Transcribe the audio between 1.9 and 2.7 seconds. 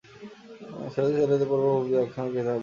একখানাও কেতাব নেই।